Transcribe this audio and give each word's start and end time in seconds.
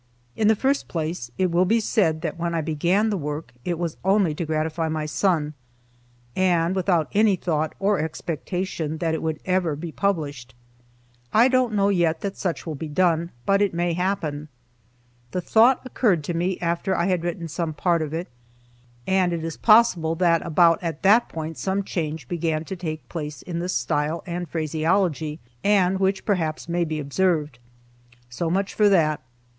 In 0.35 0.47
the 0.47 0.55
first 0.55 0.87
place 0.87 1.29
it 1.37 1.51
will 1.51 1.63
be 1.63 1.79
said 1.79 2.21
that 2.21 2.35
when 2.39 2.55
I 2.55 2.61
began 2.61 3.11
the 3.11 3.19
work 3.19 3.51
it 3.63 3.77
was 3.77 3.97
only 4.03 4.33
to 4.33 4.47
gratify 4.47 4.89
my 4.89 5.05
son, 5.05 5.53
and 6.35 6.75
without 6.75 7.09
any 7.13 7.35
thought 7.35 7.75
or 7.79 7.99
expectation 7.99 8.97
that 8.97 9.13
it 9.13 9.21
would 9.21 9.39
ever 9.45 9.75
be 9.75 9.91
published. 9.91 10.55
I 11.31 11.47
don't 11.49 11.75
know 11.75 11.89
yet 11.89 12.21
that 12.21 12.35
such 12.35 12.65
will 12.65 12.73
be 12.73 12.87
done, 12.87 13.29
but 13.45 13.61
it 13.61 13.75
may 13.75 13.93
happen. 13.93 14.47
The 15.33 15.39
thought 15.39 15.85
occurred 15.85 16.23
to 16.23 16.33
me 16.33 16.57
after 16.61 16.95
I 16.97 17.05
had 17.05 17.23
written 17.23 17.47
some 17.47 17.71
part 17.75 18.01
of 18.01 18.11
it, 18.11 18.27
and 19.05 19.31
it 19.33 19.43
is 19.43 19.55
possible 19.55 20.15
that 20.15 20.43
about 20.43 20.81
at 20.81 21.03
that 21.03 21.29
point 21.29 21.59
some 21.59 21.83
change 21.83 22.27
began 22.27 22.65
to 22.65 22.75
take 22.75 23.07
place 23.07 23.43
in 23.43 23.59
the 23.59 23.69
style, 23.69 24.23
and 24.25 24.49
phraseology, 24.49 25.39
and 25.63 25.99
which 25.99 26.25
perhaps 26.25 26.67
may 26.67 26.85
be 26.85 26.99
observed. 26.99 27.59
So 28.31 28.49
much 28.49 28.73
for 28.73 28.89
that. 28.89 29.21